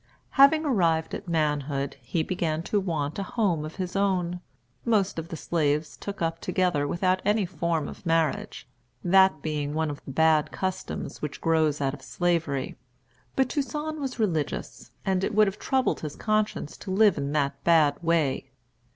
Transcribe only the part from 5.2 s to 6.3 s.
the slaves took